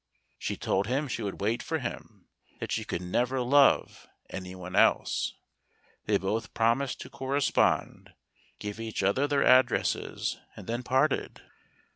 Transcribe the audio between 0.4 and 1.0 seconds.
told